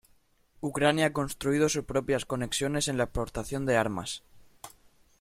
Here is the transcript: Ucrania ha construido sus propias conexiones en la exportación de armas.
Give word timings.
Ucrania 0.61 1.05
ha 1.05 1.13
construido 1.13 1.69
sus 1.69 1.83
propias 1.83 2.25
conexiones 2.25 2.87
en 2.87 2.97
la 2.97 3.03
exportación 3.03 3.67
de 3.67 3.77
armas. 3.77 4.23